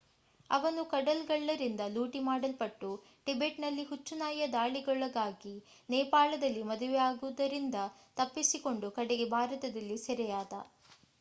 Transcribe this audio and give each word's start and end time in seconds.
ಅವನು 0.49 0.83
ಕಡಲ್ಗಳ್ಳರಿಂದ 0.91 1.81
ಲೂಟಿ 1.89 2.19
ಮಾಡಲ್ಪಟ್ಟು 2.27 2.89
ಟಿಬೆಟ್‌ನಲ್ಲಿ 3.27 3.83
ಹುಚ್ಚು 3.83 4.15
ನಾಯಿಯ 4.15 4.45
ದಾಳಿಗೊಳಗಾಗಿ 4.49 5.53
ನೇಪಾಳದಲ್ಲಿ 5.89 6.63
ಮದುವೆಯಾಗುವುದರಿಂದ 6.71 7.79
ತಪ್ಪಿಸಿಕೊಂಡು 8.17 8.89
ಕಡೆಗೆ 8.91 9.27
ಭಾರತದಲ್ಲಿ 9.35 9.99
ಸೆರೆಯಾದ 9.99 10.55